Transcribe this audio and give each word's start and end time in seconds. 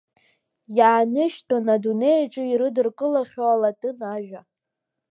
Иааныжьтәын 0.77 1.65
адунеи 1.75 2.17
аҿы 2.23 2.43
ирыдыркылахьоу 2.51 3.49
алатын 3.53 3.97
ажәа. 4.13 4.41